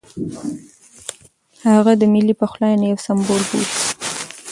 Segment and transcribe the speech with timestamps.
[1.67, 3.67] هغه د ملي پخلاینې یو سمبول بولي.